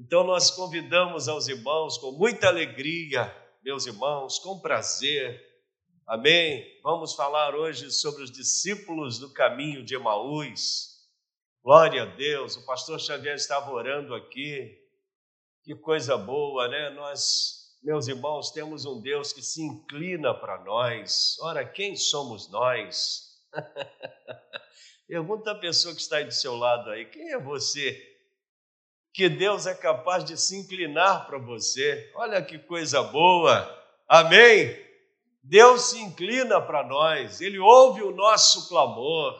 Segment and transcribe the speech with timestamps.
[0.00, 5.44] Então nós convidamos aos irmãos com muita alegria, meus irmãos, com prazer.
[6.06, 6.64] Amém?
[6.84, 11.04] Vamos falar hoje sobre os discípulos do caminho de Emaús.
[11.64, 14.72] Glória a Deus, o pastor Xavier estava orando aqui.
[15.64, 16.90] Que coisa boa, né?
[16.90, 21.36] Nós, meus irmãos, temos um Deus que se inclina para nós.
[21.40, 23.36] Ora, quem somos nós?
[25.08, 28.17] Pergunta a pessoa que está aí do seu lado aí: quem é você?
[29.12, 32.10] Que Deus é capaz de se inclinar para você.
[32.14, 33.76] Olha que coisa boa.
[34.08, 34.76] Amém?
[35.42, 39.34] Deus se inclina para nós, Ele ouve o nosso clamor.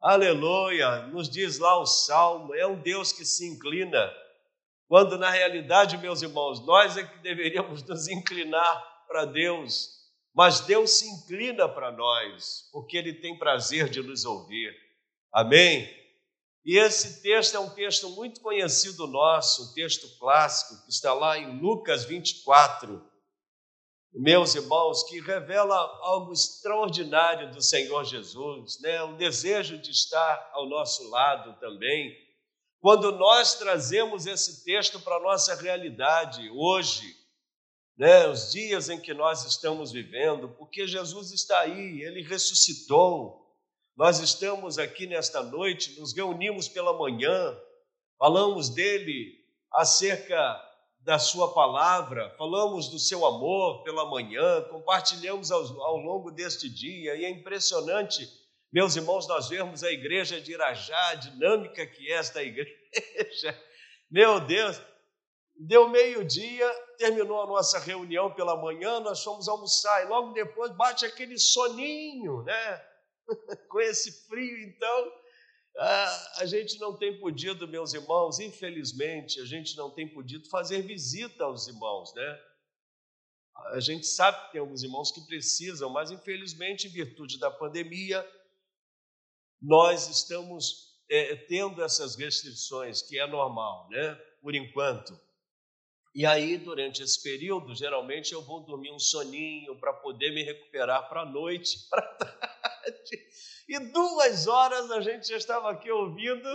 [0.00, 1.06] Aleluia!
[1.06, 4.12] Nos diz lá o salmo: é um Deus que se inclina.
[4.86, 9.88] Quando na realidade, meus irmãos, nós é que deveríamos nos inclinar para Deus,
[10.34, 14.74] mas Deus se inclina para nós, porque Ele tem prazer de nos ouvir.
[15.32, 15.88] Amém?
[16.64, 21.38] E esse texto é um texto muito conhecido nosso, um texto clássico, que está lá
[21.38, 23.04] em Lucas 24,
[24.14, 29.02] meus irmãos, que revela algo extraordinário do Senhor Jesus, né?
[29.02, 32.16] o desejo de estar ao nosso lado também.
[32.80, 37.14] Quando nós trazemos esse texto para a nossa realidade hoje,
[37.96, 43.43] né, os dias em que nós estamos vivendo, porque Jesus está aí, ele ressuscitou.
[43.96, 47.56] Nós estamos aqui nesta noite, nos reunimos pela manhã,
[48.18, 49.38] falamos dele
[49.72, 50.60] acerca
[50.98, 57.14] da sua palavra, falamos do seu amor pela manhã, compartilhamos ao, ao longo deste dia,
[57.14, 58.28] e é impressionante,
[58.72, 62.76] meus irmãos, nós vemos a igreja de Irajá, a dinâmica que é esta igreja.
[64.10, 64.80] Meu Deus,
[65.56, 71.06] Deu meio-dia, terminou a nossa reunião pela manhã, nós fomos almoçar e logo depois bate
[71.06, 72.93] aquele soninho, né?
[73.68, 75.12] Com esse frio, então,
[75.76, 81.44] a gente não tem podido, meus irmãos, infelizmente, a gente não tem podido fazer visita
[81.44, 82.40] aos irmãos, né?
[83.72, 88.24] A gente sabe que tem alguns irmãos que precisam, mas infelizmente, em virtude da pandemia,
[89.60, 94.14] nós estamos é, tendo essas restrições, que é normal, né?
[94.42, 95.18] Por enquanto.
[96.14, 101.08] E aí, durante esse período, geralmente eu vou dormir um soninho para poder me recuperar
[101.08, 101.76] para a noite,
[102.84, 103.22] tarde.
[103.68, 106.48] E duas horas a gente já estava aqui ouvindo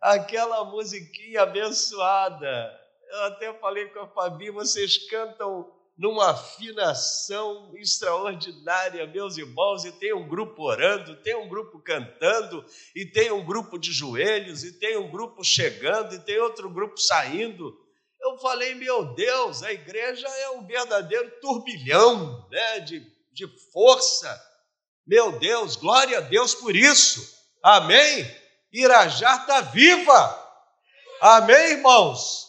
[0.00, 2.78] aquela musiquinha abençoada.
[3.10, 10.14] Eu até falei com a Fabi, vocês cantam numa afinação extraordinária, meus irmãos, e tem
[10.14, 12.64] um grupo orando, tem um grupo cantando,
[12.94, 16.96] e tem um grupo de joelhos, e tem um grupo chegando, e tem outro grupo
[16.98, 17.76] saindo.
[18.20, 24.47] Eu falei, meu Deus, a igreja é um verdadeiro turbilhão né, de, de força.
[25.08, 27.34] Meu Deus, glória a Deus por isso.
[27.62, 28.30] Amém?
[28.70, 30.48] Irajá está viva.
[31.18, 32.46] Amém, irmãos?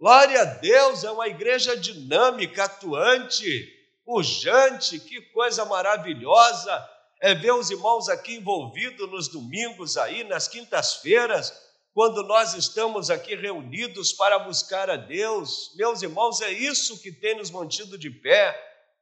[0.00, 3.68] Glória a Deus, é uma igreja dinâmica, atuante,
[4.06, 6.88] pujante, que coisa maravilhosa
[7.20, 11.52] é ver os irmãos aqui envolvidos nos domingos aí, nas quintas-feiras,
[11.92, 15.72] quando nós estamos aqui reunidos para buscar a Deus.
[15.74, 18.56] Meus irmãos, é isso que tem nos mantido de pé.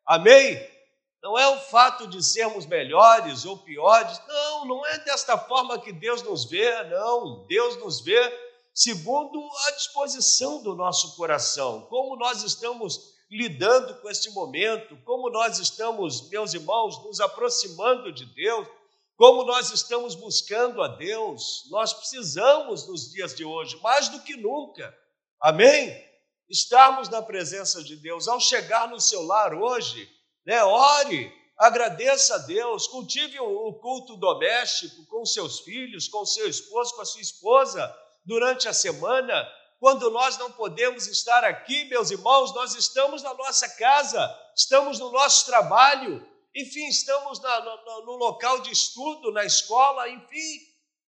[0.05, 0.76] Amém?
[1.23, 5.93] Não é o fato de sermos melhores ou piores, não, não é desta forma que
[5.93, 7.47] Deus nos vê, não.
[7.47, 14.31] Deus nos vê segundo a disposição do nosso coração, como nós estamos lidando com este
[14.31, 18.69] momento, como nós estamos, meus irmãos, nos aproximando de Deus,
[19.17, 24.37] como nós estamos buscando a Deus, nós precisamos nos dias de hoje, mais do que
[24.37, 24.95] nunca,
[25.41, 26.05] amém?
[26.49, 28.29] Estarmos na presença de Deus.
[28.29, 30.09] Ao chegar no seu lar hoje,
[30.47, 36.95] né, ore, agradeça a Deus, cultive o culto doméstico com seus filhos, com seu esposo,
[36.95, 39.47] com a sua esposa durante a semana.
[39.81, 45.11] Quando nós não podemos estar aqui, meus irmãos, nós estamos na nossa casa, estamos no
[45.11, 46.25] nosso trabalho,
[46.55, 50.61] enfim, estamos na, no, no local de estudo, na escola, enfim.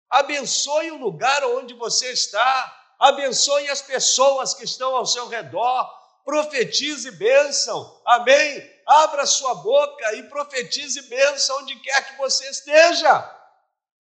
[0.08, 5.88] Abençoe o lugar onde você está, abençoe as pessoas que estão ao seu redor,
[6.24, 8.75] profetize bênção, amém?
[8.86, 13.36] Abra sua boca e profetize bênção onde quer que você esteja,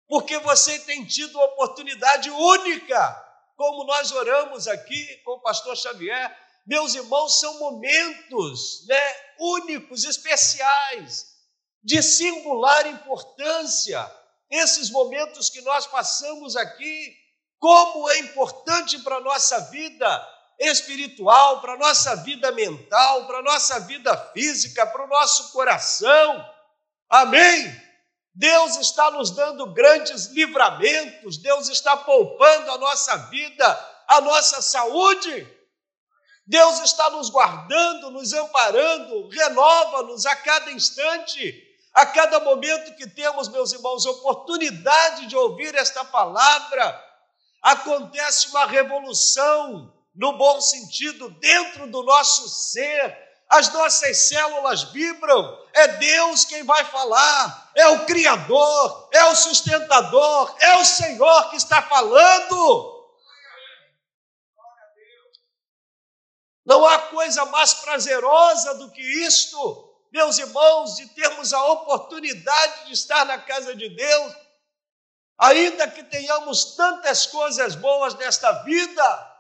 [0.08, 3.28] porque você tem tido uma oportunidade única,
[3.58, 11.26] como nós oramos aqui com o pastor Xavier, meus irmãos, são momentos né, únicos, especiais,
[11.84, 14.10] de singular importância.
[14.50, 17.14] Esses momentos que nós passamos aqui,
[17.60, 23.44] como é importante para a nossa vida espiritual, para a nossa vida mental, para a
[23.44, 26.46] nossa vida física, para o nosso coração.
[27.10, 27.92] Amém?
[28.34, 35.48] Deus está nos dando grandes livramentos, Deus está poupando a nossa vida a nossa saúde.
[36.46, 41.64] Deus está nos guardando, nos amparando, renova-nos a cada instante,
[41.94, 47.02] a cada momento que temos, meus irmãos, oportunidade de ouvir esta palavra.
[47.62, 53.18] Acontece uma revolução, no bom sentido, dentro do nosso ser,
[53.50, 60.56] as nossas células vibram, é Deus quem vai falar, é o Criador, é o sustentador,
[60.60, 63.10] é o Senhor que está falando.
[66.64, 72.94] Não há coisa mais prazerosa do que isto, meus irmãos, de termos a oportunidade de
[72.94, 74.36] estar na casa de Deus,
[75.40, 79.31] ainda que tenhamos tantas coisas boas nesta vida,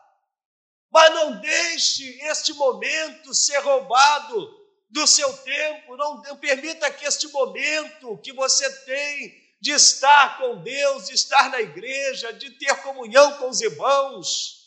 [0.92, 4.60] mas não deixe este momento ser roubado
[4.90, 10.62] do seu tempo, não, não permita que este momento que você tem de estar com
[10.62, 14.62] Deus, de estar na igreja, de ter comunhão com os irmãos,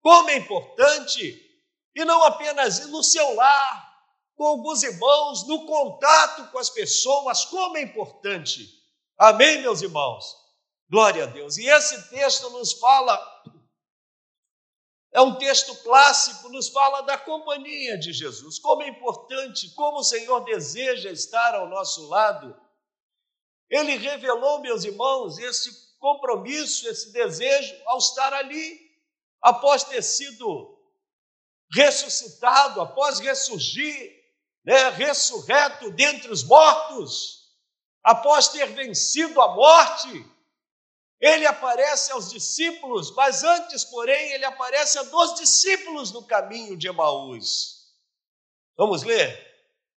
[0.00, 1.46] como é importante,
[1.94, 3.90] e não apenas no seu lar,
[4.36, 8.66] com alguns irmãos, no contato com as pessoas, como é importante.
[9.18, 10.24] Amém, meus irmãos?
[10.88, 11.58] Glória a Deus.
[11.58, 13.16] E esse texto nos fala
[15.12, 20.04] é um texto clássico, nos fala da companhia de Jesus, como é importante, como o
[20.04, 22.56] Senhor deseja estar ao nosso lado.
[23.68, 28.80] Ele revelou, meus irmãos, esse compromisso, esse desejo ao estar ali,
[29.42, 30.78] após ter sido
[31.72, 34.18] ressuscitado, após ressurgir,
[34.64, 37.40] né, ressurreto dentre os mortos,
[38.02, 40.24] após ter vencido a morte,
[41.20, 46.88] ele aparece aos discípulos, mas antes, porém, ele aparece a dois discípulos no caminho de
[46.88, 47.92] Emaús.
[48.74, 49.48] Vamos ler?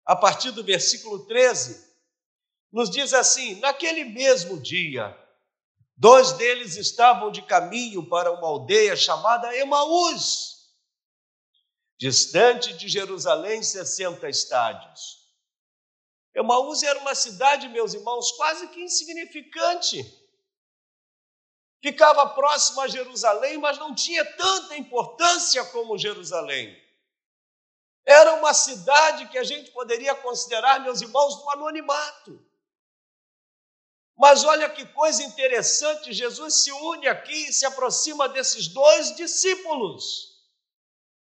[0.04, 1.92] A partir do versículo 13,
[2.72, 5.16] nos diz assim: Naquele mesmo dia,
[5.96, 10.72] dois deles estavam de caminho para uma aldeia chamada Emaús,
[11.96, 15.22] distante de Jerusalém, 60 estádios.
[16.34, 20.21] Emaús era uma cidade, meus irmãos, quase que insignificante
[21.82, 26.80] ficava próximo a Jerusalém, mas não tinha tanta importância como Jerusalém.
[28.06, 32.40] Era uma cidade que a gente poderia considerar, meus irmãos, do anonimato.
[34.16, 40.30] Mas olha que coisa interessante, Jesus se une aqui e se aproxima desses dois discípulos.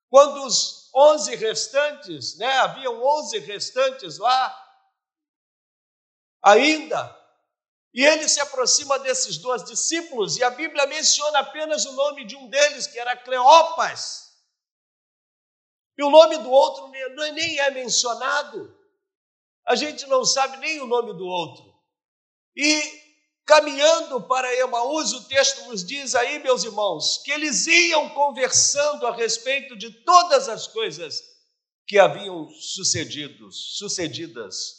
[0.09, 4.63] Quando os onze restantes, né, haviam onze restantes lá,
[6.41, 7.16] ainda
[7.97, 12.35] e ele se aproxima desses dois discípulos, e a Bíblia menciona apenas o nome de
[12.35, 14.37] um deles, que era Cleopas.
[15.97, 18.71] E o nome do outro nem é mencionado.
[19.65, 21.73] A gente não sabe nem o nome do outro.
[22.55, 22.83] E
[23.43, 29.15] caminhando para Emaús, o texto nos diz aí, meus irmãos, que eles iam conversando a
[29.15, 31.19] respeito de todas as coisas
[31.87, 34.76] que haviam sucedido, sucedidas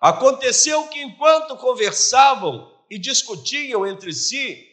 [0.00, 4.64] Aconteceu que enquanto conversavam e discutiam entre si,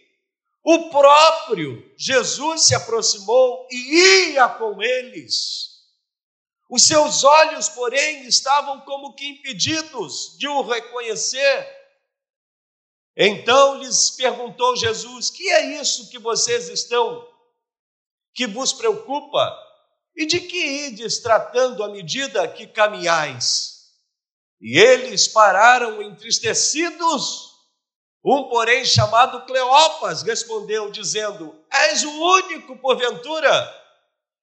[0.64, 5.76] o próprio Jesus se aproximou e ia com eles.
[6.70, 11.68] Os seus olhos, porém, estavam como que impedidos de o reconhecer.
[13.16, 17.28] Então lhes perguntou Jesus: Que é isso que vocês estão,
[18.34, 19.56] que vos preocupa?
[20.16, 23.75] E de que ides tratando à medida que caminhais?
[24.68, 27.52] E eles pararam entristecidos.
[28.26, 33.86] Um, porém, chamado Cleopas, respondeu, dizendo: És o único, porventura,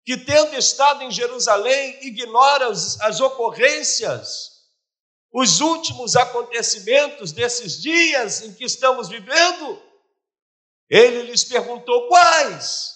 [0.05, 4.53] que, tendo estado em Jerusalém, ignora as ocorrências,
[5.33, 9.83] os últimos acontecimentos desses dias em que estamos vivendo?
[10.89, 12.93] Ele lhes perguntou: Quais?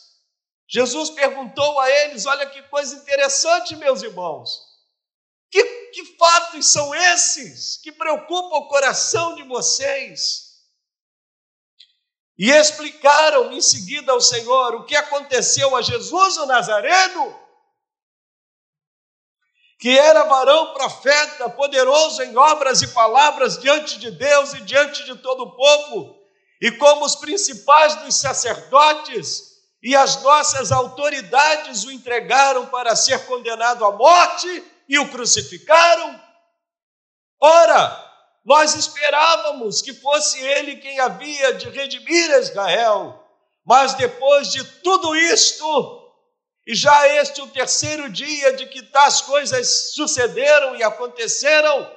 [0.69, 4.66] Jesus perguntou a eles: Olha que coisa interessante, meus irmãos.
[5.97, 10.59] Que, fatos são esses que preocupam o coração de vocês?
[12.37, 17.35] E explicaram em seguida ao Senhor o que aconteceu a Jesus o Nazareno,
[19.81, 25.17] que era varão profeta, poderoso em obras e palavras diante de Deus e diante de
[25.17, 26.15] todo o povo,
[26.61, 33.83] e como os principais dos sacerdotes e as nossas autoridades o entregaram para ser condenado
[33.83, 36.21] à morte e o crucificaram.
[37.41, 38.07] Ora,
[38.45, 43.23] nós esperávamos que fosse ele quem havia de redimir Israel,
[43.65, 46.13] mas depois de tudo isto,
[46.67, 51.93] e já este o terceiro dia de que tais coisas sucederam e aconteceram,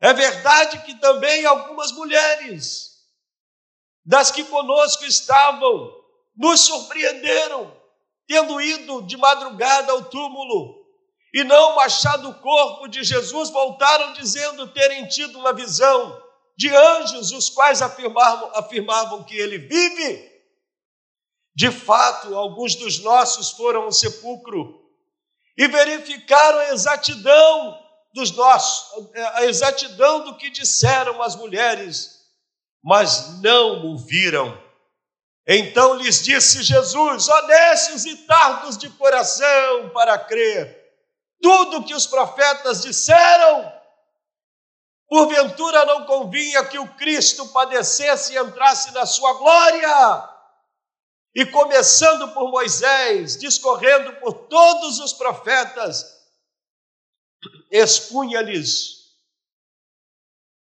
[0.00, 2.90] é verdade que também algumas mulheres,
[4.04, 5.94] das que conosco estavam,
[6.36, 7.74] nos surpreenderam,
[8.26, 10.83] tendo ido de madrugada ao túmulo
[11.34, 16.22] e não achado o corpo de Jesus, voltaram dizendo terem tido uma visão
[16.56, 20.32] de anjos, os quais afirmavam, afirmavam que ele vive.
[21.52, 24.80] De fato, alguns dos nossos foram ao sepulcro
[25.58, 32.10] e verificaram a exatidão dos nossos, a exatidão do que disseram as mulheres,
[32.80, 34.56] mas não o viram.
[35.48, 40.83] Então lhes disse Jesus: honestos e tardos de coração para crer
[41.44, 43.70] tudo que os profetas disseram.
[45.06, 50.30] Porventura não convinha que o Cristo padecesse e entrasse na sua glória.
[51.34, 56.06] E começando por Moisés, discorrendo por todos os profetas,
[57.70, 59.04] expunha-lhes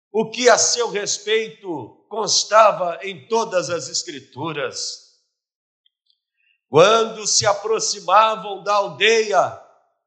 [0.09, 5.19] o que a seu respeito constava em todas as Escrituras.
[6.69, 9.60] Quando se aproximavam da aldeia,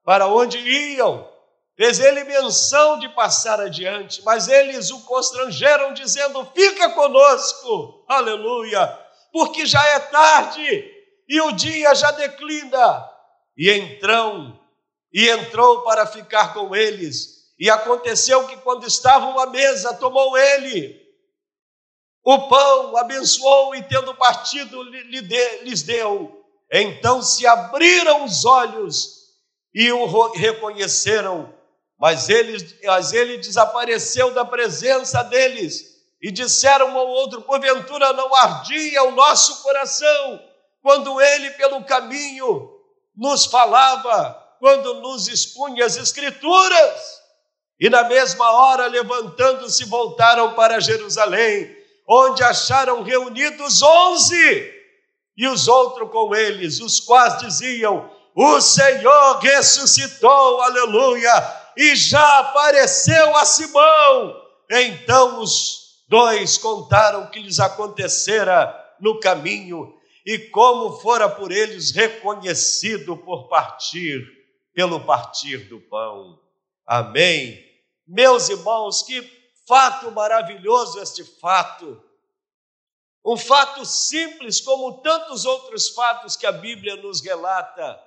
[0.05, 1.33] para onde iam.
[1.77, 8.87] Fez ele menção de passar adiante, mas eles o constrangeram, dizendo: Fica conosco, aleluia,
[9.33, 10.93] porque já é tarde
[11.29, 13.11] e o dia já declina.
[13.57, 14.61] E entrou,
[15.13, 17.45] e entrou para ficar com eles.
[17.59, 21.05] E aconteceu que, quando estavam à mesa, tomou ele
[22.25, 26.43] o pão, abençoou e, tendo partido, lhes deu.
[26.73, 29.24] Então se abriram os olhos
[29.75, 31.53] e o reconheceram,
[31.99, 38.35] mas ele, mas ele desapareceu da presença deles e disseram um ao outro: porventura não
[38.35, 40.41] ardia o nosso coração
[40.81, 42.71] quando ele pelo caminho
[43.17, 47.23] nos falava, quando nos expunha as Escrituras?
[47.81, 51.75] E na mesma hora, levantando-se, voltaram para Jerusalém,
[52.07, 54.73] onde acharam reunidos onze,
[55.37, 61.33] e os outros com eles, os quais diziam: o Senhor ressuscitou, aleluia,
[61.77, 64.43] e já apareceu a Simão.
[64.69, 69.95] Então os dois contaram o que lhes acontecera no caminho
[70.27, 74.27] e como fora por eles reconhecido por partir,
[74.75, 76.41] pelo partir do pão.
[76.85, 77.63] Amém.
[78.07, 79.23] Meus irmãos, que
[79.67, 82.03] fato maravilhoso este fato.
[83.25, 87.99] Um fato simples, como tantos outros fatos que a Bíblia nos relata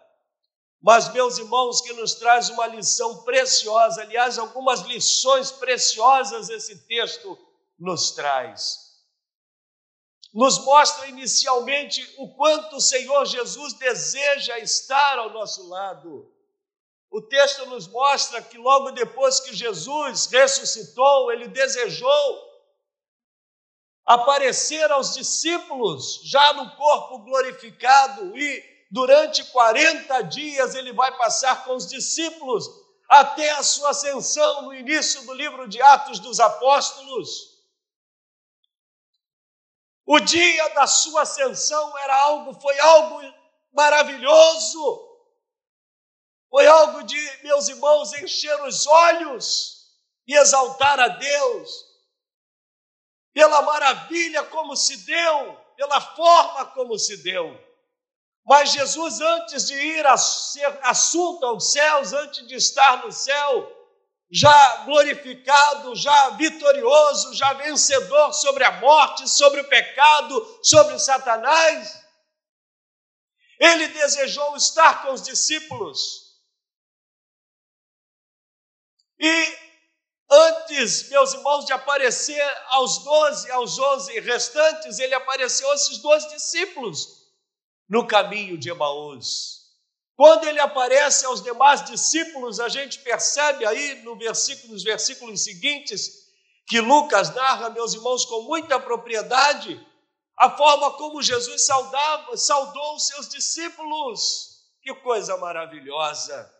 [0.81, 7.38] mas, meus irmãos, que nos traz uma lição preciosa, aliás, algumas lições preciosas esse texto
[7.77, 8.86] nos traz.
[10.34, 16.31] Nos mostra inicialmente o quanto o Senhor Jesus deseja estar ao nosso lado.
[17.10, 22.48] O texto nos mostra que logo depois que Jesus ressuscitou, ele desejou
[24.05, 31.75] aparecer aos discípulos, já no corpo glorificado, e durante 40 dias ele vai passar com
[31.75, 32.67] os discípulos
[33.10, 37.58] até a sua ascensão no início do livro de Atos dos Apóstolos.
[40.06, 43.22] O dia da sua ascensão era algo, foi algo
[43.74, 45.06] maravilhoso.
[46.50, 49.77] Foi algo de, meus irmãos, encher os olhos
[50.25, 51.88] e exaltar a Deus
[53.34, 57.66] pela maravilha como se deu, pela forma como se deu.
[58.48, 63.74] Mas Jesus, antes de ir a ser assunto aos céus, antes de estar no céu,
[64.32, 72.01] já glorificado, já vitorioso, já vencedor sobre a morte, sobre o pecado, sobre Satanás,
[73.60, 76.38] ele desejou estar com os discípulos.
[79.20, 79.58] E
[80.30, 86.25] antes, meus irmãos, de aparecer aos doze, aos onze restantes, ele apareceu a esses dois
[86.30, 87.26] discípulos
[87.88, 89.58] no caminho de Emaús.
[90.15, 96.27] Quando ele aparece aos demais discípulos, a gente percebe aí no versículo, nos versículos seguintes
[96.67, 99.79] que Lucas narra, meus irmãos, com muita propriedade,
[100.38, 104.58] a forma como Jesus saudava, saudou os seus discípulos.
[104.82, 106.53] Que coisa maravilhosa!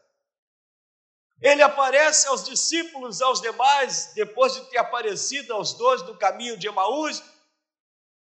[1.42, 6.68] Ele aparece aos discípulos, aos demais, depois de ter aparecido aos dois no caminho de
[6.68, 7.22] Emaús,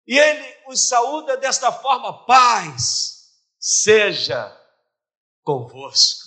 [0.06, 4.54] e ele os saúda desta forma: paz seja
[5.42, 6.24] convosco.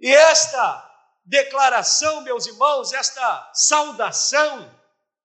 [0.00, 0.90] E esta
[1.24, 4.80] declaração, meus irmãos, esta saudação,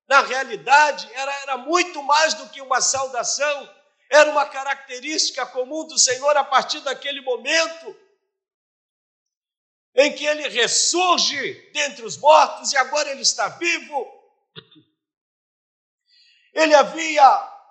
[0.08, 3.76] na realidade, era, era muito mais do que uma saudação,
[4.10, 7.96] era uma característica comum do Senhor a partir daquele momento
[9.96, 14.17] em que ele ressurge dentre os mortos e agora ele está vivo
[16.58, 17.24] ele havia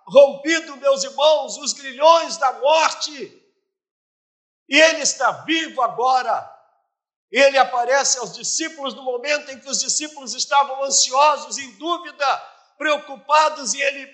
[0.07, 3.43] rompido, meus irmãos, os grilhões da morte.
[4.69, 6.49] E ele está vivo agora.
[7.33, 12.39] Ele aparece aos discípulos no momento em que os discípulos estavam ansiosos, em dúvida,
[12.79, 14.09] preocupados, e ele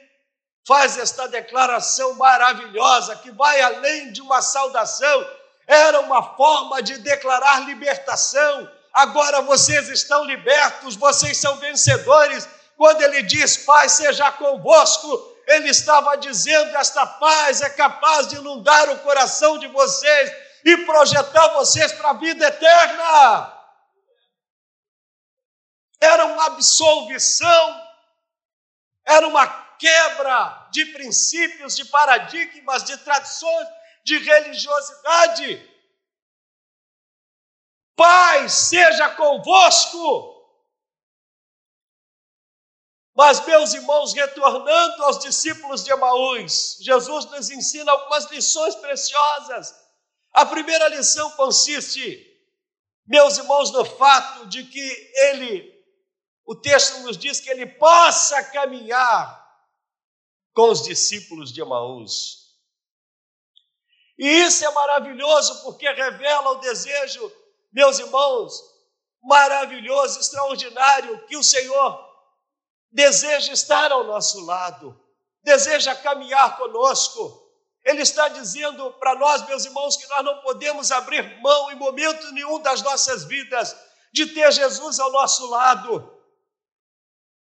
[0.67, 5.29] faz esta declaração maravilhosa que vai além de uma saudação,
[5.67, 8.71] era uma forma de declarar libertação.
[8.91, 12.49] Agora vocês estão libertos, vocês são vencedores.
[12.77, 18.91] Quando ele diz, Pai, seja convosco, ele estava dizendo: esta paz é capaz de inundar
[18.91, 20.33] o coração de vocês
[20.65, 23.59] e projetar vocês para a vida eterna.
[26.01, 27.87] Era uma absolvição,
[29.07, 29.47] era uma
[29.79, 33.69] quebra de princípios, de paradigmas, de tradições,
[34.05, 35.71] de religiosidade.
[37.97, 40.32] Pai, seja convosco.
[43.15, 49.75] Mas, meus irmãos, retornando aos discípulos de Emaús, Jesus nos ensina algumas lições preciosas.
[50.33, 52.27] A primeira lição consiste,
[53.07, 55.71] meus irmãos, no fato de que ele,
[56.47, 59.41] o texto nos diz que ele possa caminhar
[60.55, 62.43] com os discípulos de Emaús.
[64.19, 67.31] E isso é maravilhoso porque revela o desejo,
[67.71, 68.59] meus irmãos,
[69.23, 72.12] maravilhoso, extraordinário, que o Senhor
[72.93, 75.01] deseja estar ao nosso lado,
[75.43, 77.41] deseja caminhar conosco.
[77.85, 82.31] Ele está dizendo para nós, meus irmãos, que nós não podemos abrir mão em momento
[82.33, 83.75] nenhum das nossas vidas
[84.13, 86.23] de ter Jesus ao nosso lado.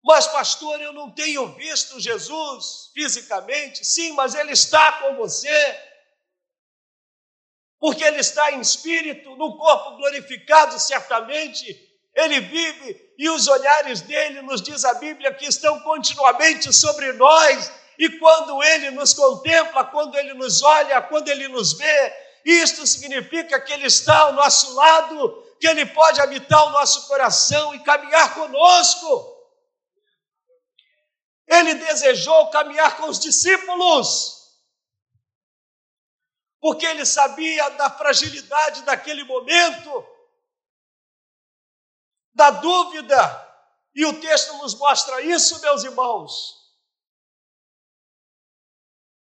[0.02, 3.84] Mas, pastor, eu não tenho visto Jesus fisicamente.
[3.84, 5.90] Sim, mas Ele está com você.
[7.78, 11.91] Porque Ele está em espírito, no corpo glorificado, certamente.
[12.14, 17.72] Ele vive e os olhares dele, nos diz a Bíblia, que estão continuamente sobre nós.
[17.98, 23.60] E quando ele nos contempla, quando ele nos olha, quando ele nos vê, isto significa
[23.60, 28.34] que ele está ao nosso lado, que ele pode habitar o nosso coração e caminhar
[28.34, 29.32] conosco.
[31.46, 34.42] Ele desejou caminhar com os discípulos,
[36.60, 40.06] porque ele sabia da fragilidade daquele momento
[42.34, 43.48] da dúvida.
[43.94, 46.60] E o texto nos mostra isso, meus irmãos.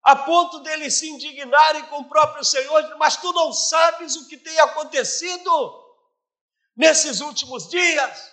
[0.03, 4.37] A ponto deles se indignarem com o próprio Senhor, mas tu não sabes o que
[4.37, 5.87] tem acontecido
[6.75, 8.33] nesses últimos dias,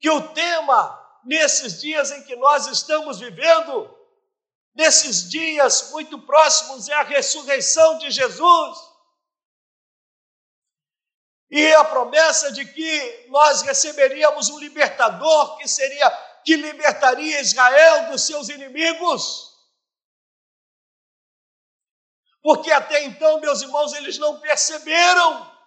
[0.00, 3.94] que o tema, nesses dias em que nós estamos vivendo,
[4.74, 8.88] nesses dias muito próximos, é a ressurreição de Jesus
[11.50, 16.10] e a promessa de que nós receberíamos um libertador que seria
[16.44, 19.48] que libertaria Israel dos seus inimigos.
[22.42, 25.58] Porque até então, meus irmãos, eles não perceberam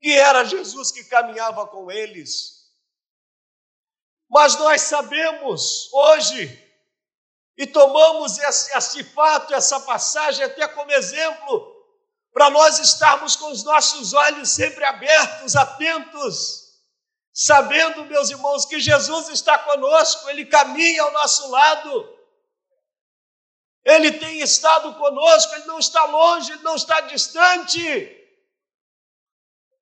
[0.00, 2.70] que era Jesus que caminhava com eles.
[4.28, 6.62] Mas nós sabemos hoje,
[7.56, 11.75] e tomamos esse, esse fato, essa passagem até como exemplo,
[12.36, 16.82] para nós estarmos com os nossos olhos sempre abertos, atentos,
[17.32, 22.18] sabendo, meus irmãos, que Jesus está conosco, Ele caminha ao nosso lado,
[23.82, 27.82] Ele tem estado conosco, Ele não está longe, Ele não está distante,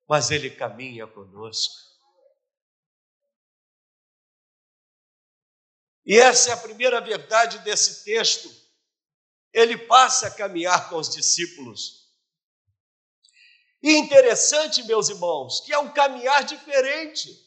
[0.07, 1.75] mas Ele caminha conosco.
[6.05, 8.49] E essa é a primeira verdade desse texto.
[9.51, 12.04] Ele passa a caminhar com os discípulos.
[13.85, 17.39] E interessante, meus irmãos, que é um caminhar diferente.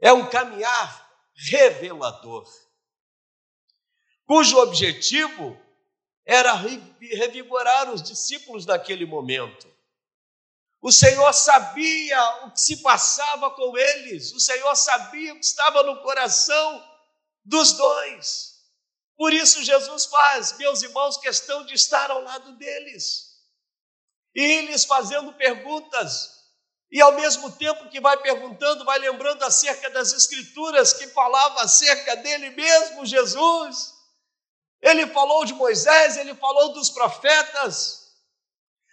[0.00, 2.46] É um caminhar revelador,
[4.24, 5.60] cujo objetivo
[6.24, 9.66] era revigorar os discípulos naquele momento.
[10.80, 15.82] O Senhor sabia o que se passava com eles, o Senhor sabia o que estava
[15.82, 16.88] no coração
[17.44, 18.62] dos dois.
[19.16, 23.25] Por isso, Jesus faz, meus irmãos, questão de estar ao lado deles
[24.36, 26.36] e lhes fazendo perguntas.
[26.92, 32.14] E ao mesmo tempo que vai perguntando, vai lembrando acerca das Escrituras que falava acerca
[32.16, 33.94] dele mesmo, Jesus.
[34.82, 38.12] Ele falou de Moisés, ele falou dos profetas.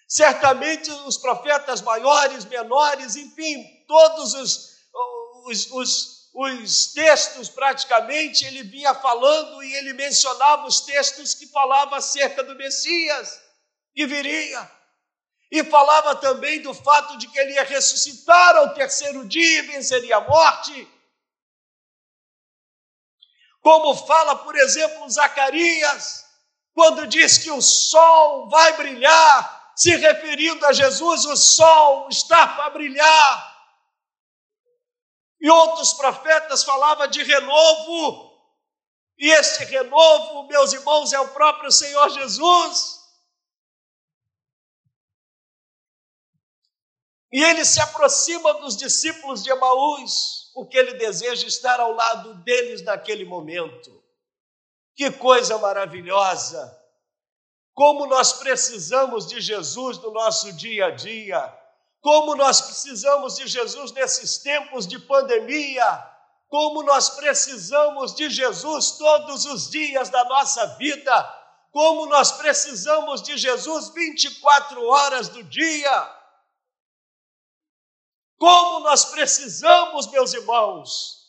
[0.08, 4.78] Certamente os profetas maiores, menores, enfim, todos os,
[5.46, 11.96] os, os, os textos praticamente ele vinha falando e ele mencionava os textos que falavam
[11.96, 13.42] acerca do Messias
[13.94, 14.83] que viria
[15.54, 20.18] e falava também do fato de que ele ia ressuscitar ao terceiro dia e venceria
[20.18, 20.92] a morte.
[23.62, 26.26] Como fala, por exemplo, Zacarias,
[26.74, 32.72] quando diz que o sol vai brilhar, se referindo a Jesus, o sol está para
[32.72, 33.68] brilhar.
[35.40, 38.34] E outros profetas falavam de renovo,
[39.20, 43.03] e esse renovo, meus irmãos, é o próprio Senhor Jesus.
[47.34, 52.84] E ele se aproxima dos discípulos de Emaús, porque ele deseja estar ao lado deles
[52.84, 53.92] naquele momento.
[54.96, 56.80] Que coisa maravilhosa!
[57.74, 61.52] Como nós precisamos de Jesus no nosso dia a dia,
[62.02, 66.08] como nós precisamos de Jesus nesses tempos de pandemia,
[66.48, 71.42] como nós precisamos de Jesus todos os dias da nossa vida,
[71.72, 76.23] como nós precisamos de Jesus 24 horas do dia.
[78.38, 81.24] Como nós precisamos, meus irmãos.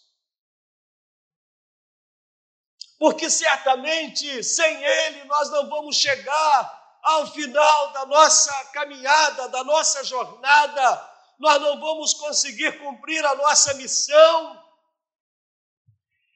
[2.99, 10.03] Porque certamente sem Ele nós não vamos chegar ao final da nossa caminhada, da nossa
[10.05, 14.65] jornada, nós não vamos conseguir cumprir a nossa missão.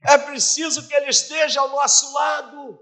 [0.02, 2.78] É preciso que Ele esteja ao nosso lado,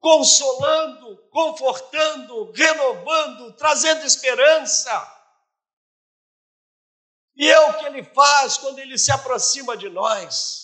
[0.00, 5.21] consolando, confortando, renovando, trazendo esperança.
[7.34, 10.62] E é o que Ele faz quando Ele se aproxima de nós.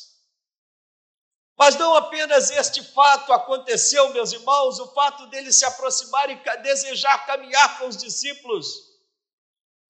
[1.59, 7.27] Mas não apenas este fato aconteceu, meus irmãos, o fato dele se aproximar e desejar
[7.27, 8.89] caminhar com os discípulos.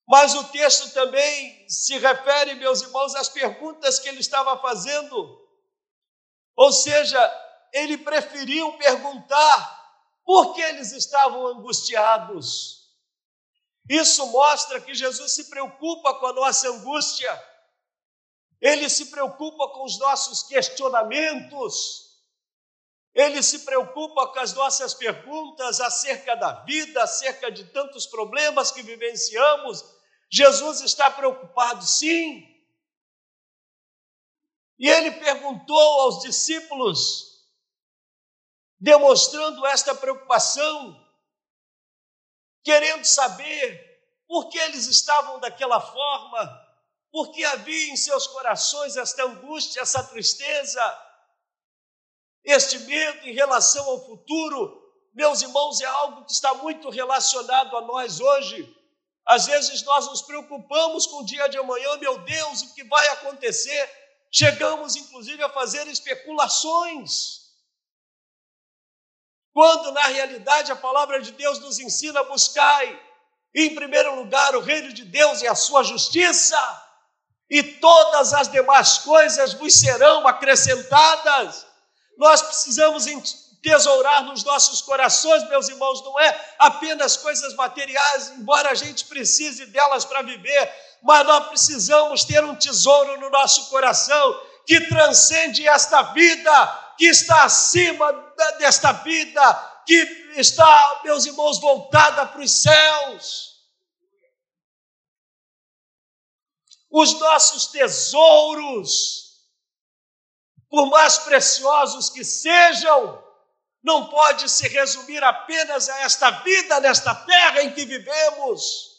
[0.07, 5.39] Mas o texto também se refere, meus irmãos, às perguntas que ele estava fazendo.
[6.55, 7.21] Ou seja,
[7.71, 9.79] ele preferiu perguntar
[10.25, 12.78] por que eles estavam angustiados.
[13.89, 17.49] Isso mostra que Jesus se preocupa com a nossa angústia,
[18.61, 22.21] ele se preocupa com os nossos questionamentos,
[23.15, 28.83] ele se preocupa com as nossas perguntas acerca da vida, acerca de tantos problemas que
[28.83, 29.83] vivenciamos.
[30.29, 32.45] Jesus está preocupado, sim,
[34.79, 37.43] e ele perguntou aos discípulos,
[38.79, 41.08] demonstrando esta preocupação,
[42.63, 43.87] querendo saber
[44.27, 46.69] por que eles estavam daquela forma,
[47.11, 51.05] por que havia em seus corações esta angústia, essa tristeza,
[52.43, 54.79] este medo em relação ao futuro.
[55.13, 58.75] Meus irmãos, é algo que está muito relacionado a nós hoje.
[59.25, 63.07] Às vezes nós nos preocupamos com o dia de amanhã, meu Deus, o que vai
[63.09, 63.89] acontecer?
[64.31, 67.38] Chegamos, inclusive, a fazer especulações.
[69.53, 72.83] Quando, na realidade, a palavra de Deus nos ensina a buscar,
[73.55, 76.57] em primeiro lugar, o reino de Deus e a sua justiça,
[77.49, 81.65] e todas as demais coisas vos serão acrescentadas.
[82.17, 83.05] Nós precisamos
[83.61, 89.65] tesourar nos nossos corações, meus irmãos, não é apenas coisas materiais, embora a gente precise
[89.65, 96.01] delas para viver, mas nós precisamos ter um tesouro no nosso coração que transcende esta
[96.13, 98.11] vida, que está acima
[98.59, 99.95] desta vida, que
[100.35, 103.57] está, meus irmãos, voltada para os céus.
[106.91, 109.47] Os nossos tesouros,
[110.69, 113.23] por mais preciosos que sejam,
[113.81, 118.89] não pode se resumir apenas a esta vida nesta terra em que vivemos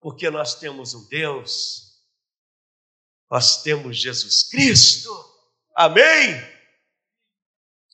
[0.00, 2.02] porque nós temos um Deus,
[3.30, 5.10] nós temos Jesus Cristo,
[5.78, 6.58] amém?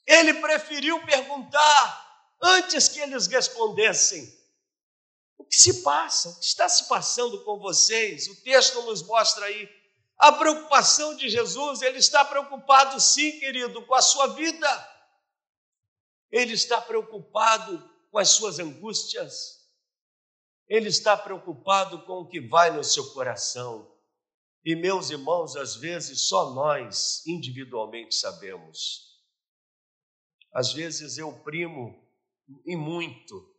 [0.07, 4.27] Ele preferiu perguntar antes que eles respondessem:
[5.39, 6.31] o que se passa?
[6.31, 8.29] O que está se passando com vocês?
[8.29, 9.69] O texto nos mostra aí
[10.17, 14.91] a preocupação de Jesus, ele está preocupado, sim, querido, com a sua vida,
[16.31, 19.69] ele está preocupado com as suas angústias,
[20.69, 23.94] ele está preocupado com o que vai no seu coração.
[24.65, 29.15] E, meus irmãos, às vezes só nós individualmente sabemos.
[30.53, 32.03] Às vezes eu primo
[32.65, 33.53] e muito,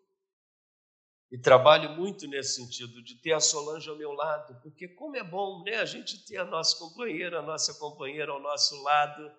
[1.31, 5.23] e trabalho muito nesse sentido, de ter a Solange ao meu lado, porque como é
[5.23, 9.31] bom né, a gente ter a nossa companheira, a nossa companheira ao nosso lado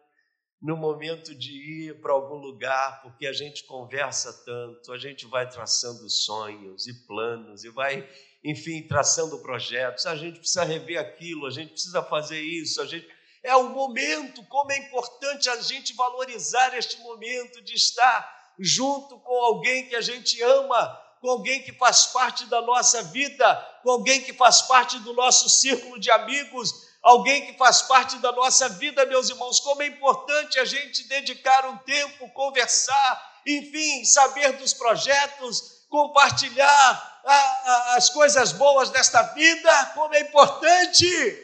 [0.61, 1.52] no momento de
[1.88, 7.07] ir para algum lugar, porque a gente conversa tanto, a gente vai traçando sonhos e
[7.07, 8.09] planos e vai,
[8.44, 10.07] enfim, traçando projetos.
[10.07, 13.09] A gente precisa rever aquilo, a gente precisa fazer isso, a gente
[13.42, 19.35] é o momento, como é importante a gente valorizar este momento de estar junto com
[19.44, 24.20] alguém que a gente ama, com alguém que faz parte da nossa vida, com alguém
[24.20, 26.72] que faz parte do nosso círculo de amigos,
[27.03, 29.61] alguém que faz parte da nossa vida, meus irmãos.
[29.61, 37.35] Como é importante a gente dedicar um tempo, conversar, enfim, saber dos projetos, compartilhar a,
[37.35, 41.43] a, as coisas boas desta vida, como é importante.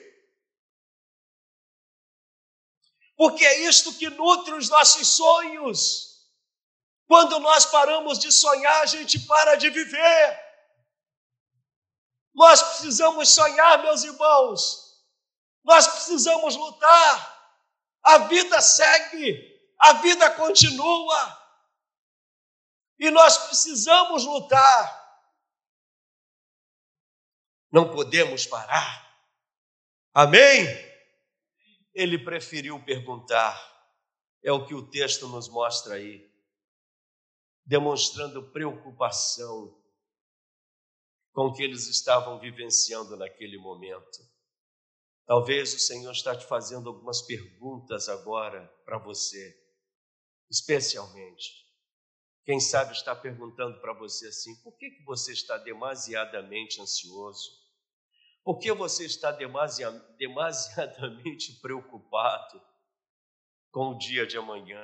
[3.16, 6.12] Porque é isto que nutre os nossos sonhos.
[7.06, 10.40] Quando nós paramos de sonhar, a gente para de viver.
[12.32, 15.02] Nós precisamos sonhar, meus irmãos.
[15.64, 17.30] Nós precisamos lutar.
[18.04, 21.42] A vida segue, a vida continua.
[22.98, 25.01] E nós precisamos lutar.
[27.72, 29.10] Não podemos parar.
[30.12, 30.66] Amém?
[31.94, 33.70] Ele preferiu perguntar.
[34.44, 36.30] É o que o texto nos mostra aí.
[37.64, 39.80] Demonstrando preocupação
[41.32, 44.18] com o que eles estavam vivenciando naquele momento.
[45.24, 49.56] Talvez o Senhor está te fazendo algumas perguntas agora para você,
[50.50, 51.62] especialmente.
[52.44, 57.61] Quem sabe está perguntando para você assim: por que, que você está demasiadamente ansioso?
[58.44, 62.60] Por que você está demasiadamente preocupado
[63.70, 64.82] com o dia de amanhã?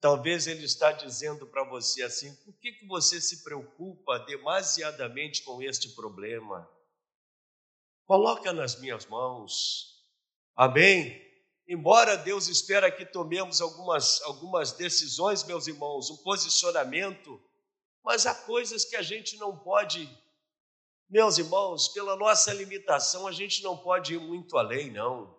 [0.00, 5.62] Talvez ele está dizendo para você assim: por que, que você se preocupa demasiadamente com
[5.62, 6.68] este problema?
[8.04, 10.02] Coloca nas minhas mãos.
[10.56, 11.20] Amém?
[11.68, 17.40] Embora Deus espera que tomemos algumas, algumas decisões, meus irmãos, um posicionamento,
[18.04, 20.10] mas há coisas que a gente não pode,
[21.12, 25.38] meus irmãos, pela nossa limitação, a gente não pode ir muito além, não.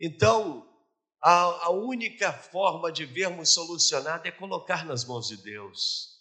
[0.00, 0.66] Então,
[1.22, 6.18] a, a única forma de vermos solucionado é colocar nas mãos de Deus.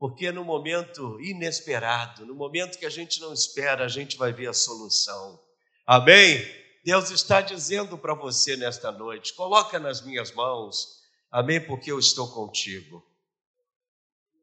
[0.00, 4.48] Porque no momento inesperado, no momento que a gente não espera, a gente vai ver
[4.48, 5.40] a solução.
[5.86, 6.44] Amém?
[6.84, 11.64] Deus está dizendo para você nesta noite: coloca nas minhas mãos, amém?
[11.64, 13.00] Porque eu estou contigo.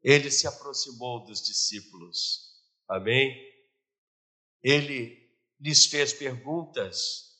[0.02, 2.53] Ele se aproximou dos discípulos,
[2.88, 3.34] amém?
[4.62, 7.34] Ele lhes fez perguntas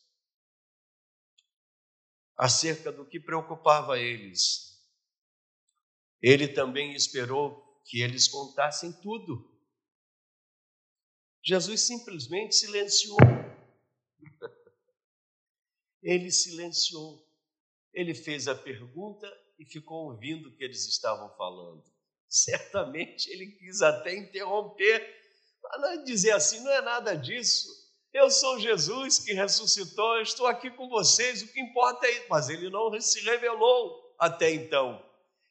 [2.36, 4.82] acerca do que preocupava eles.
[6.22, 9.52] Ele também esperou que eles contassem tudo.
[11.44, 13.18] Jesus simplesmente silenciou.
[16.02, 17.26] Ele silenciou.
[17.92, 19.26] Ele fez a pergunta
[19.58, 21.84] e ficou ouvindo o que eles estavam falando.
[22.28, 25.23] Certamente ele quis até interromper,
[25.70, 27.68] para dizer assim: não é nada disso.
[28.12, 32.26] Eu sou Jesus que ressuscitou, estou aqui com vocês, o que importa é isso.
[32.30, 35.04] Mas ele não se revelou até então.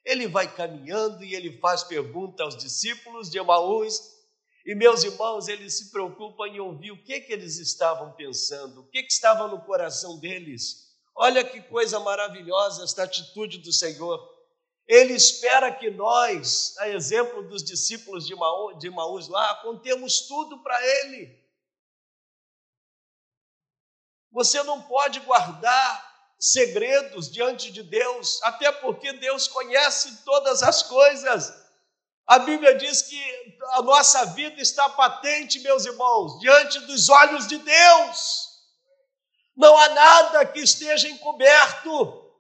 [0.06, 4.00] Ele vai caminhando e ele faz pergunta aos discípulos de Emaús.
[4.66, 8.90] E meus irmãos, ele se preocupa em ouvir o que, que eles estavam pensando, o
[8.90, 10.94] que, que estava no coração deles.
[11.16, 14.33] Olha que coisa maravilhosa esta atitude do Senhor.
[14.88, 18.34] Ele espera que nós, a exemplo dos discípulos de
[18.88, 21.42] Emaús lá, contemos tudo para ele.
[24.32, 31.54] Você não pode guardar segredos diante de Deus, até porque Deus conhece todas as coisas.
[32.26, 37.58] A Bíblia diz que a nossa vida está patente, meus irmãos, diante dos olhos de
[37.58, 38.50] Deus.
[39.56, 42.33] Não há nada que esteja encoberto.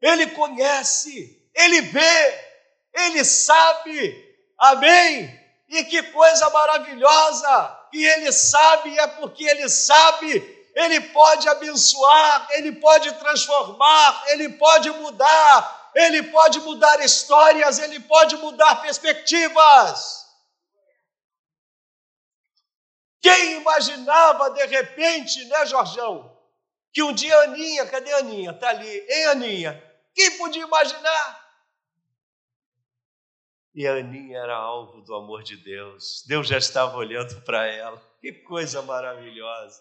[0.00, 2.48] Ele conhece, ele vê,
[2.94, 4.26] ele sabe.
[4.58, 5.38] Amém?
[5.68, 7.78] E que coisa maravilhosa!
[7.92, 14.88] E ele sabe, é porque ele sabe ele pode abençoar, Ele pode transformar, Ele pode
[14.92, 20.24] mudar, Ele pode mudar histórias, Ele pode mudar perspectivas.
[23.20, 26.38] Quem imaginava de repente, né, Jorjão,
[26.92, 28.52] que um dia Aninha, cadê Aninha?
[28.52, 29.87] Está ali, hein, Aninha?
[30.18, 31.48] Quem podia imaginar?
[33.72, 36.24] E a Aninha era alvo do amor de Deus.
[36.26, 37.96] Deus já estava olhando para ela.
[38.20, 39.80] Que coisa maravilhosa.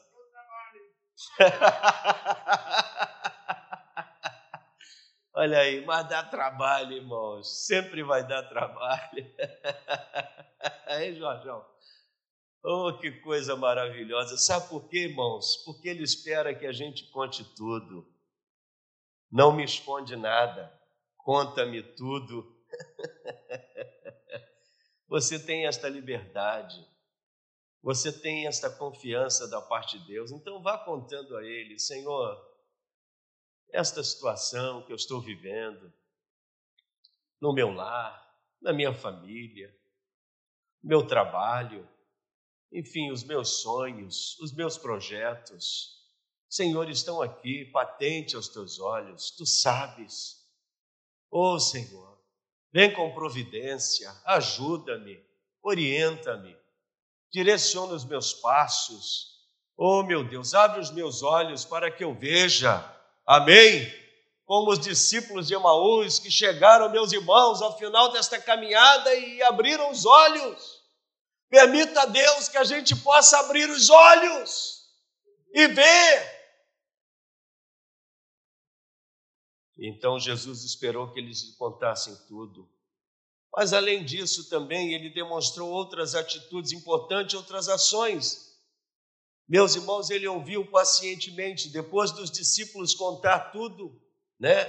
[5.34, 7.66] Olha aí, mas dá trabalho, irmãos.
[7.66, 9.26] Sempre vai dar trabalho.
[10.86, 11.66] Aí, Jorjão?
[12.64, 14.38] Oh, que coisa maravilhosa.
[14.38, 15.64] Sabe por quê, irmãos?
[15.66, 18.16] Porque ele espera que a gente conte tudo.
[19.32, 20.72] Não me esconde nada.
[21.18, 22.56] Conta-me tudo.
[25.08, 26.86] Você tem esta liberdade.
[27.82, 32.38] Você tem esta confiança da parte de Deus, então vá contando a Ele, Senhor,
[33.72, 35.94] esta situação que eu estou vivendo,
[37.40, 38.28] no meu lar,
[38.62, 39.74] na minha família,
[40.84, 41.88] meu trabalho,
[42.72, 45.97] enfim, os meus sonhos, os meus projetos.
[46.50, 50.38] Senhor, estão aqui, patente aos teus olhos, tu sabes.
[51.30, 52.18] Oh, Senhor,
[52.72, 55.22] vem com providência, ajuda-me,
[55.62, 56.56] orienta-me,
[57.30, 59.36] direciona os meus passos.
[59.76, 62.84] Oh, meu Deus, abre os meus olhos para que eu veja.
[63.26, 63.94] Amém?
[64.46, 69.92] Como os discípulos de Emaús que chegaram, meus irmãos, ao final desta caminhada e abriram
[69.92, 70.82] os olhos.
[71.50, 74.88] Permita a Deus que a gente possa abrir os olhos
[75.54, 76.37] e ver.
[79.78, 82.68] Então Jesus esperou que eles lhe contassem tudo.
[83.56, 88.48] Mas além disso também ele demonstrou outras atitudes importantes, outras ações.
[89.48, 94.00] Meus irmãos, ele ouviu pacientemente, depois dos discípulos contar tudo,
[94.38, 94.66] né?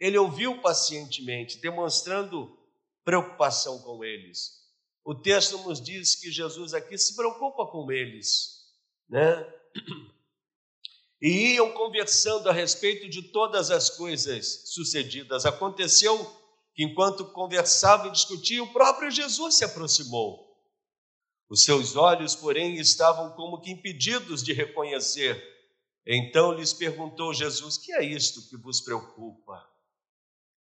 [0.00, 2.58] Ele ouviu pacientemente, demonstrando
[3.04, 4.66] preocupação com eles.
[5.04, 8.74] O texto nos diz que Jesus aqui se preocupa com eles,
[9.08, 9.46] né?
[11.26, 15.44] E iam conversando a respeito de todas as coisas sucedidas.
[15.44, 16.24] Aconteceu
[16.72, 20.56] que, enquanto conversavam e discutiam, o próprio Jesus se aproximou.
[21.50, 25.42] Os seus olhos, porém, estavam como que impedidos de reconhecer.
[26.06, 29.68] Então lhes perguntou Jesus: Que é isto que vos preocupa?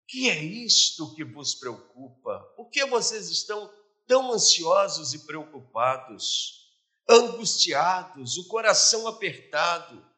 [0.07, 2.39] Que é isto que vos preocupa?
[2.55, 3.67] Por que vocês estão
[4.05, 6.69] tão ansiosos e preocupados,
[7.09, 10.10] angustiados, o coração apertado?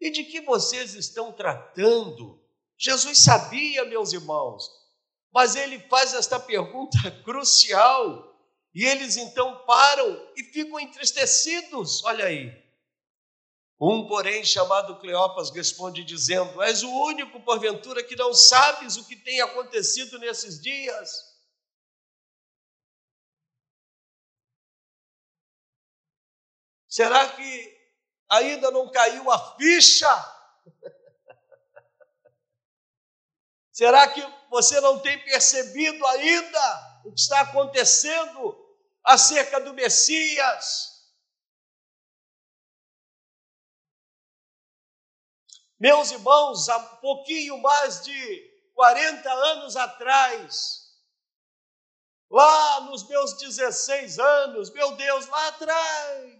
[0.00, 2.40] E de que vocês estão tratando?
[2.76, 4.70] Jesus sabia, meus irmãos,
[5.32, 8.26] mas ele faz esta pergunta crucial.
[8.74, 12.04] E eles então param e ficam entristecidos.
[12.04, 12.52] Olha aí.
[13.80, 19.16] Um, porém, chamado Cleopas, responde dizendo: És o único, porventura, que não sabes o que
[19.16, 21.28] tem acontecido nesses dias.
[26.88, 27.77] Será que
[28.28, 30.08] ainda não caiu a ficha?
[33.72, 38.56] Será que você não tem percebido ainda o que está acontecendo
[39.04, 40.98] acerca do Messias?
[45.78, 50.92] Meus irmãos, há pouquinho mais de 40 anos atrás,
[52.28, 56.37] lá nos meus 16 anos, meu Deus, lá atrás,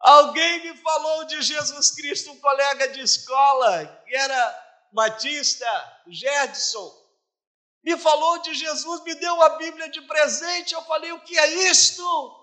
[0.00, 7.04] Alguém me falou de Jesus Cristo, um colega de escola, que era Batista, Gerdson,
[7.84, 10.72] me falou de Jesus, me deu a Bíblia de presente.
[10.72, 12.40] Eu falei: o que é isto?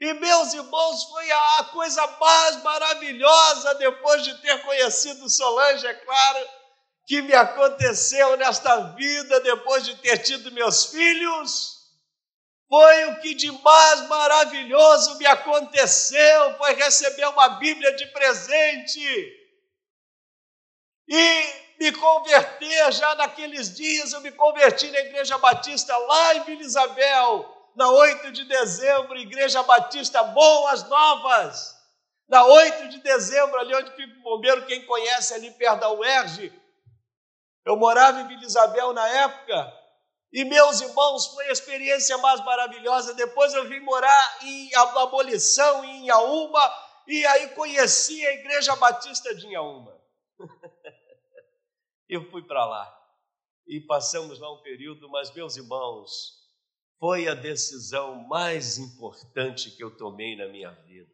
[0.00, 6.48] E meus irmãos, foi a coisa mais maravilhosa depois de ter conhecido Solange, é claro,
[7.06, 11.74] que me aconteceu nesta vida, depois de ter tido meus filhos.
[12.68, 19.40] Foi o que de mais maravilhoso me aconteceu, foi receber uma Bíblia de presente.
[21.06, 26.62] E me converter já naqueles dias, eu me converti na Igreja Batista lá em Vila
[26.62, 31.74] Isabel, na 8 de dezembro, Igreja Batista Boas Novas.
[32.26, 36.50] Na 8 de dezembro, ali onde fica o bombeiro, quem conhece ali perto da UERJ.
[37.64, 39.84] Eu morava em Vila Isabel na época,
[40.32, 43.14] e meus irmãos, foi a experiência mais maravilhosa.
[43.14, 46.60] Depois eu vim morar em Abolição, em Inhaúma,
[47.06, 49.96] e aí conheci a Igreja Batista de Inhaúma.
[52.08, 53.00] eu fui para lá
[53.66, 56.44] e passamos lá um período, mas meus irmãos,
[56.98, 61.13] foi a decisão mais importante que eu tomei na minha vida.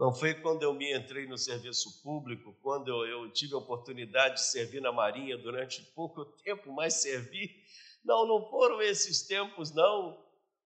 [0.00, 4.46] Não foi quando eu me entrei no serviço público, quando eu, tive a oportunidade de
[4.46, 7.54] servir na Marinha durante pouco tempo, mas servi.
[8.02, 10.18] Não, não foram esses tempos, não.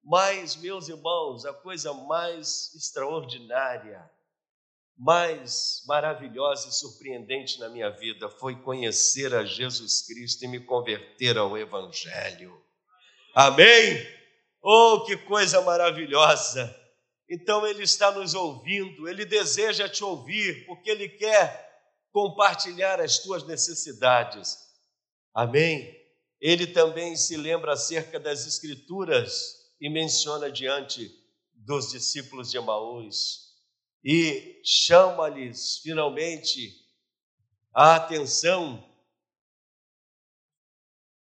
[0.05, 4.09] Mas, meus irmãos, a coisa mais extraordinária
[4.97, 11.37] mais maravilhosa e surpreendente na minha vida foi conhecer a Jesus Cristo e me converter
[11.37, 12.63] ao Evangelho.
[13.35, 14.07] Amém?
[14.63, 16.84] Oh, que coisa maravilhosa!
[17.29, 21.65] Então Ele está nos ouvindo, Ele deseja te ouvir, porque Ele quer
[22.13, 24.59] compartilhar as tuas necessidades.
[25.35, 25.93] Amém?
[26.41, 31.11] Ele também se lembra acerca das Escrituras e menciona diante
[31.55, 33.45] dos discípulos de Emaús
[34.05, 36.85] e chama-lhes finalmente
[37.73, 38.85] a atenção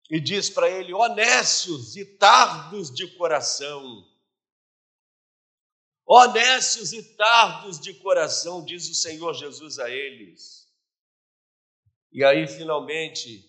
[0.10, 4.09] e diz para ele: honestos e tardos de coração.
[6.12, 10.68] Honestos e tardos de coração, diz o Senhor Jesus a eles.
[12.12, 13.47] E aí, finalmente,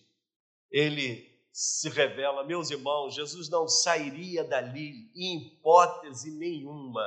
[0.71, 7.03] ele se revela, meus irmãos, Jesus não sairia dali em hipótese nenhuma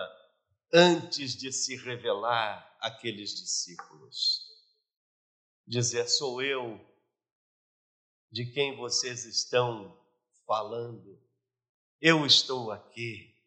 [0.74, 4.48] antes de se revelar àqueles discípulos.
[5.68, 6.84] Dizer, sou eu
[8.32, 9.96] de quem vocês estão
[10.48, 11.22] falando.
[12.02, 13.38] Eu estou aqui,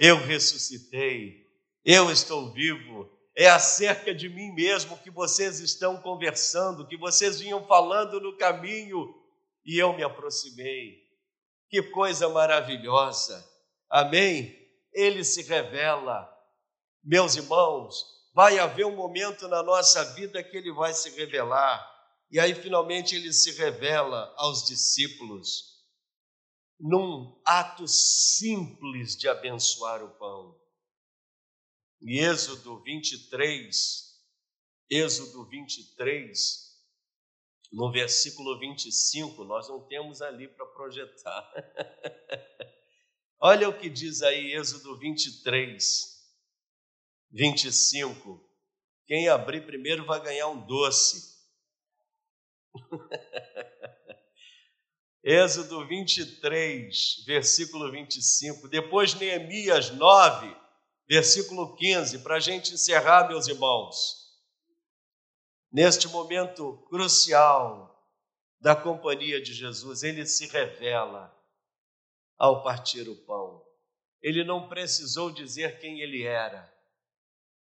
[0.00, 1.47] eu ressuscitei,
[1.90, 3.10] eu estou vivo.
[3.34, 9.14] É acerca de mim mesmo que vocês estão conversando, que vocês vinham falando no caminho
[9.64, 10.98] e eu me aproximei.
[11.70, 13.42] Que coisa maravilhosa.
[13.88, 14.54] Amém?
[14.92, 16.28] Ele se revela.
[17.02, 21.90] Meus irmãos, vai haver um momento na nossa vida que ele vai se revelar.
[22.30, 25.78] E aí finalmente ele se revela aos discípulos
[26.78, 30.57] num ato simples de abençoar o pão.
[32.00, 34.22] Em Êxodo 23,
[34.88, 36.68] Êxodo 23,
[37.72, 41.52] no versículo 25, nós não temos ali para projetar.
[43.40, 46.18] Olha o que diz aí Êxodo 23,
[47.30, 48.48] 25.
[49.06, 51.36] Quem abrir primeiro vai ganhar um doce.
[55.22, 58.68] Êxodo 23, versículo 25.
[58.68, 60.67] Depois, Neemias 9,
[61.08, 64.28] versículo 15, para a gente encerrar, meus irmãos.
[65.72, 67.88] Neste momento crucial
[68.60, 71.34] da companhia de Jesus, ele se revela
[72.36, 73.64] ao partir o pão.
[74.20, 76.72] Ele não precisou dizer quem ele era.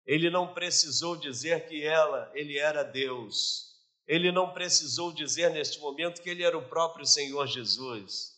[0.05, 3.71] Ele não precisou dizer que ela, ele era Deus.
[4.07, 8.33] Ele não precisou dizer neste momento que ele era o próprio Senhor Jesus,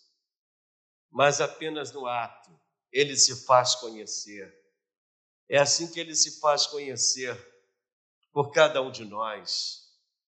[1.10, 2.50] mas apenas no ato
[2.92, 4.61] ele se faz conhecer.
[5.52, 7.36] É assim que ele se faz conhecer
[8.32, 9.82] por cada um de nós,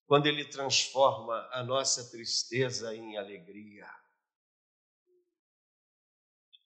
[0.05, 3.89] quando ele transforma a nossa tristeza em alegria.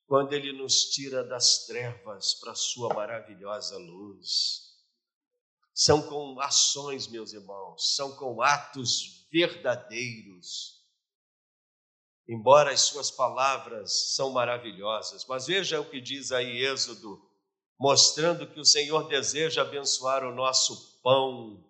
[0.05, 4.77] Quando ele nos tira das trevas para a sua maravilhosa luz
[5.73, 10.83] são com ações, meus irmãos, são com atos verdadeiros.
[12.27, 17.28] Embora as suas palavras são maravilhosas, mas veja o que diz aí Êxodo,
[17.79, 21.63] mostrando que o Senhor deseja abençoar o nosso pão.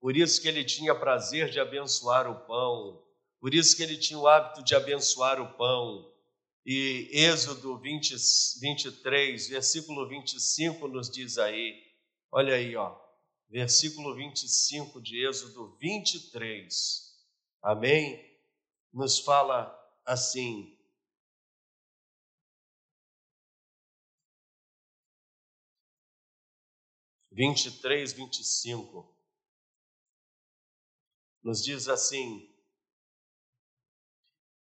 [0.00, 3.04] Por isso que ele tinha prazer de abençoar o pão,
[3.38, 6.10] por isso que ele tinha o hábito de abençoar o pão.
[6.64, 8.14] E Êxodo 20,
[8.60, 11.74] 23, versículo 25 nos diz aí,
[12.30, 12.96] olha aí, ó,
[13.48, 17.10] versículo 25 de Êxodo 23.
[17.62, 18.24] Amém?
[18.92, 20.78] Nos fala assim:
[27.40, 29.16] vinte e três, vinte e cinco,
[31.42, 32.54] nos diz assim: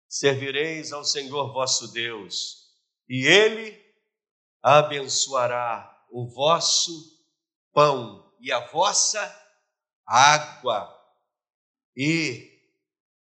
[0.10, 2.76] Servireis ao Senhor vosso Deus,
[3.08, 3.80] e Ele
[4.60, 6.92] abençoará o vosso
[7.72, 9.22] pão e a vossa
[10.04, 10.92] água,
[11.96, 12.60] e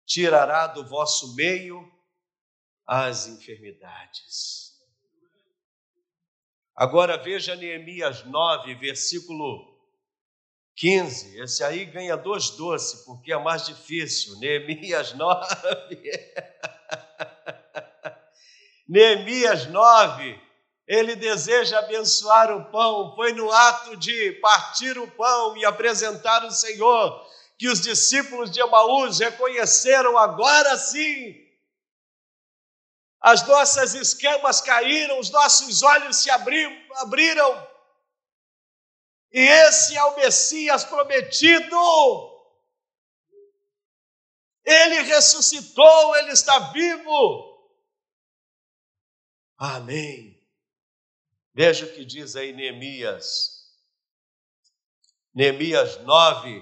[0.06, 1.92] tirará do vosso meio
[2.86, 4.63] as enfermidades.
[6.76, 9.74] Agora veja Neemias 9, versículo
[10.76, 11.40] 15.
[11.40, 14.40] Esse aí ganha dois doces, porque é mais difícil.
[14.40, 16.02] Neemias 9.
[18.88, 20.42] Neemias 9,
[20.88, 23.14] ele deseja abençoar o pão.
[23.16, 27.24] Foi no ato de partir o pão e apresentar o Senhor
[27.58, 31.43] que os discípulos de Emaús reconheceram agora sim.
[33.24, 37.74] As nossas escamas caíram, os nossos olhos se abriram.
[39.32, 41.78] E esse é o Messias prometido.
[44.66, 47.72] Ele ressuscitou, ele está vivo.
[49.58, 50.46] Amém.
[51.54, 53.72] Veja o que diz aí Neemias.
[55.34, 56.62] Neemias 9,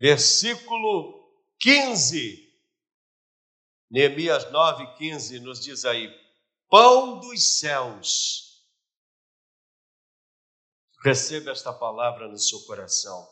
[0.00, 2.43] versículo 15.
[3.94, 6.12] Neemias 9, 15 nos diz aí:
[6.68, 8.60] Pão dos céus.
[11.04, 13.24] Receba esta palavra no seu coração.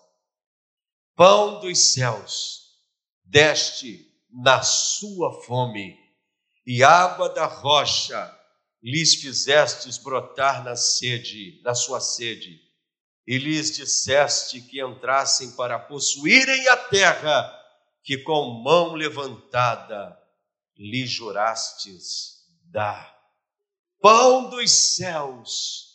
[1.16, 2.76] Pão dos céus,
[3.24, 5.98] deste na sua fome,
[6.64, 8.32] e água da rocha
[8.80, 12.60] lhes fizestes brotar na sede, na sua sede,
[13.26, 17.52] e lhes disseste que entrassem para possuírem a terra
[18.04, 20.21] que com mão levantada
[20.82, 23.16] lhe jurastes dar.
[24.00, 25.92] Pão dos céus.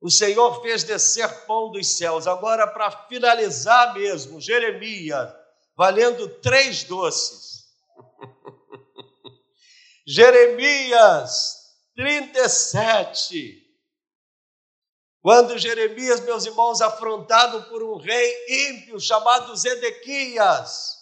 [0.00, 2.28] O Senhor fez descer pão dos céus.
[2.28, 5.28] Agora, para finalizar mesmo, Jeremias,
[5.76, 7.64] valendo três doces.
[10.06, 11.56] Jeremias
[11.96, 13.60] 37.
[15.20, 21.01] Quando Jeremias, meus irmãos, afrontado por um rei ímpio chamado Zedequias,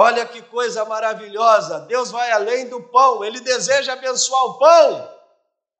[0.00, 5.18] olha que coisa maravilhosa, Deus vai além do pão, ele deseja abençoar o pão,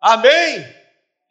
[0.00, 0.66] amém?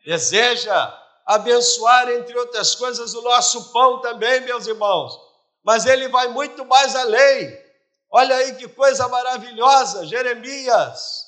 [0.05, 5.19] Deseja abençoar, entre outras coisas, o nosso pão também, meus irmãos,
[5.65, 7.61] mas ele vai muito mais além,
[8.09, 11.25] olha aí que coisa maravilhosa, Jeremias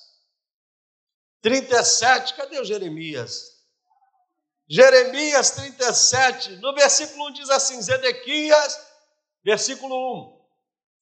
[1.41, 3.59] 37, cadê o Jeremias?
[4.65, 8.79] Jeremias 37, no versículo 1 diz assim: Zedequias,
[9.43, 10.38] versículo 1,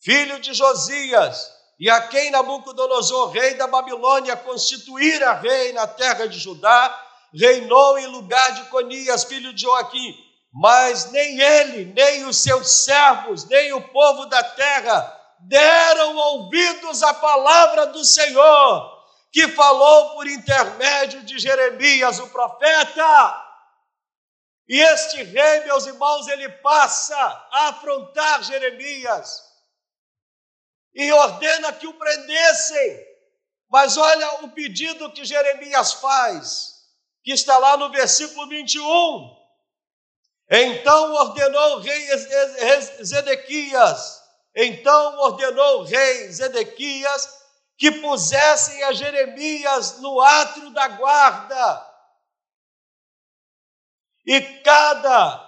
[0.01, 6.39] filho de Josias, e a quem Nabucodonosor, rei da Babilônia, constituíra rei na terra de
[6.39, 10.15] Judá, reinou em lugar de Conias, filho de Joaquim.
[10.51, 17.13] Mas nem ele, nem os seus servos, nem o povo da terra deram ouvidos à
[17.13, 18.97] palavra do Senhor
[19.31, 23.45] que falou por intermédio de Jeremias, o profeta.
[24.67, 27.15] E este rei, meus irmãos, ele passa
[27.51, 29.46] a afrontar Jeremias
[30.97, 33.07] e ordena que o prendessem.
[33.69, 36.73] Mas olha o pedido que Jeremias faz,
[37.23, 39.37] que está lá no versículo 21.
[40.49, 42.17] Então ordenou o rei
[43.03, 44.23] Zedequias,
[44.55, 47.45] então ordenou o rei Zedequias
[47.77, 51.85] que pusessem a Jeremias no átrio da guarda.
[54.25, 55.47] E cada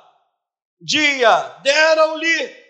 [0.80, 2.69] dia deram-lhe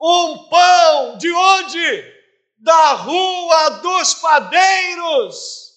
[0.00, 2.16] um pão de onde?
[2.58, 5.74] Da rua dos padeiros,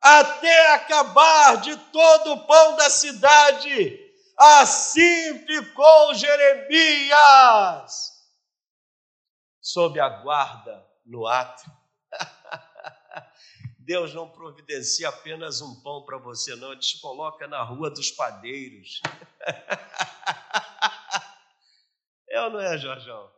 [0.00, 4.00] até acabar de todo o pão da cidade.
[4.38, 8.12] Assim ficou Jeremias
[9.60, 11.70] sob a guarda no átrio
[13.78, 18.10] Deus não providencia apenas um pão para você, não, Ele te coloca na rua dos
[18.10, 19.00] padeiros.
[22.32, 23.30] É ou não é, Jorjão?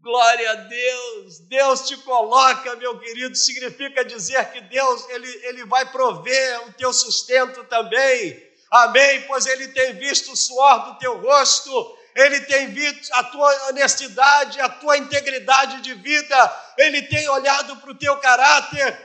[0.00, 1.38] Glória a Deus!
[1.40, 6.94] Deus te coloca, meu querido, significa dizer que Deus ele, ele vai prover o teu
[6.94, 8.42] sustento também.
[8.70, 9.26] Amém?
[9.26, 14.60] Pois Ele tem visto o suor do teu rosto, Ele tem visto a tua honestidade,
[14.62, 18.98] a tua integridade de vida, Ele tem olhado para o teu caráter,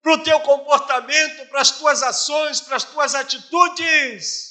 [0.00, 4.47] para o teu comportamento, para as tuas ações, para as tuas atitudes.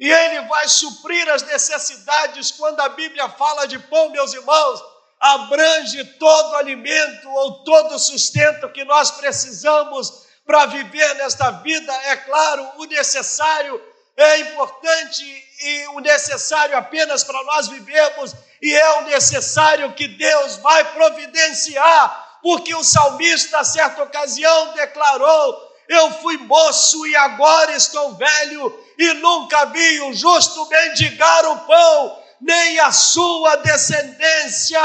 [0.00, 4.82] E Ele vai suprir as necessidades quando a Bíblia fala de pão, meus irmãos,
[5.20, 11.92] abrange todo alimento ou todo sustento que nós precisamos para viver nesta vida.
[12.06, 13.80] É claro, o necessário
[14.16, 15.24] é importante
[15.62, 22.38] e o necessário apenas para nós vivermos, e é o necessário que Deus vai providenciar
[22.42, 29.14] porque o salmista, a certa ocasião, declarou: Eu fui moço e agora estou velho, e
[29.14, 34.80] nunca vi o justo mendigar o pão, nem a sua descendência.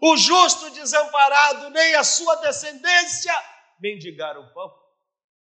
[0.00, 3.34] O justo desamparado, nem a sua descendência
[3.80, 4.77] mendigar o pão.